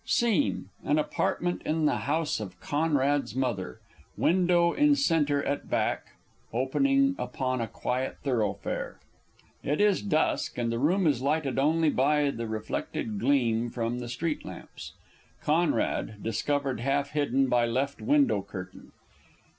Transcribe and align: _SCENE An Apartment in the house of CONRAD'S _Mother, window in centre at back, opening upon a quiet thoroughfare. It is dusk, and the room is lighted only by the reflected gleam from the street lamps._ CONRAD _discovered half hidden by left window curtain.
_SCENE 0.09 0.65
An 0.83 0.97
Apartment 0.97 1.61
in 1.63 1.85
the 1.85 2.07
house 2.09 2.39
of 2.39 2.59
CONRAD'S 2.59 3.35
_Mother, 3.35 3.75
window 4.17 4.73
in 4.73 4.95
centre 4.95 5.43
at 5.43 5.69
back, 5.69 6.15
opening 6.51 7.13
upon 7.19 7.61
a 7.61 7.67
quiet 7.67 8.17
thoroughfare. 8.23 8.97
It 9.63 9.79
is 9.79 10.01
dusk, 10.01 10.57
and 10.57 10.71
the 10.71 10.79
room 10.79 11.05
is 11.05 11.21
lighted 11.21 11.59
only 11.59 11.91
by 11.91 12.31
the 12.31 12.47
reflected 12.47 13.19
gleam 13.19 13.69
from 13.69 13.99
the 13.99 14.09
street 14.09 14.43
lamps._ 14.43 14.93
CONRAD 15.45 16.23
_discovered 16.23 16.79
half 16.79 17.11
hidden 17.11 17.45
by 17.47 17.67
left 17.67 18.01
window 18.01 18.41
curtain. 18.41 18.93